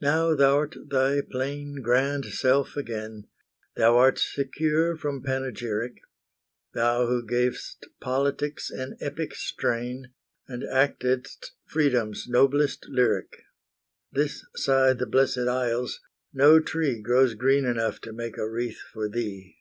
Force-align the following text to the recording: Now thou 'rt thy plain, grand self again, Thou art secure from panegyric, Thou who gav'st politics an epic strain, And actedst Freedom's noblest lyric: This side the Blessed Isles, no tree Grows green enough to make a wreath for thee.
Now 0.00 0.36
thou 0.36 0.60
'rt 0.60 0.88
thy 0.90 1.22
plain, 1.28 1.82
grand 1.82 2.26
self 2.26 2.76
again, 2.76 3.24
Thou 3.74 3.96
art 3.98 4.16
secure 4.16 4.96
from 4.96 5.24
panegyric, 5.24 5.96
Thou 6.72 7.06
who 7.08 7.26
gav'st 7.26 7.86
politics 8.00 8.70
an 8.70 8.96
epic 9.00 9.34
strain, 9.34 10.12
And 10.46 10.62
actedst 10.62 11.50
Freedom's 11.66 12.28
noblest 12.28 12.86
lyric: 12.88 13.42
This 14.12 14.46
side 14.54 15.00
the 15.00 15.06
Blessed 15.06 15.48
Isles, 15.48 15.98
no 16.32 16.60
tree 16.60 17.00
Grows 17.02 17.34
green 17.34 17.64
enough 17.64 18.00
to 18.02 18.12
make 18.12 18.36
a 18.38 18.48
wreath 18.48 18.82
for 18.92 19.08
thee. 19.08 19.56